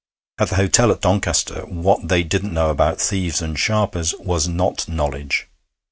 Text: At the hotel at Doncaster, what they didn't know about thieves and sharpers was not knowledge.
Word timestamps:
At 0.39 0.49
the 0.49 0.55
hotel 0.55 0.89
at 0.89 1.01
Doncaster, 1.01 1.61
what 1.67 2.07
they 2.07 2.23
didn't 2.23 2.55
know 2.55 2.71
about 2.71 2.99
thieves 2.99 3.39
and 3.39 3.55
sharpers 3.55 4.15
was 4.17 4.47
not 4.47 4.89
knowledge. 4.89 5.45